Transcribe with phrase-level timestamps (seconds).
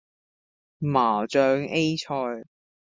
[0.79, 2.47] 麻醬 A 菜